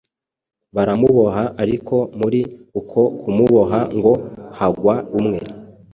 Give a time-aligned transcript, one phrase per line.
[0.75, 2.41] baramuboha ariko muri
[2.79, 4.13] uko kumuboha ngo
[4.57, 5.39] hagwa umwe